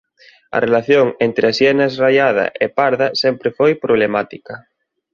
[0.55, 4.53] A relación entre as hienas raiada e parda sempre foi problemática.